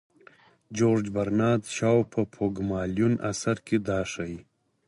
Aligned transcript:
جورج 0.77 1.05
برنارد 1.15 1.63
شاو 1.77 1.99
په 2.13 2.21
پوګمالیون 2.33 3.13
اثر 3.31 3.57
کې 3.67 3.77
دا 3.87 3.99
ښيي. 4.11 4.37